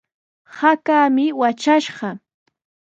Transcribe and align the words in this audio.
Hakaami 0.57 1.25
watrashqa. 1.39 2.09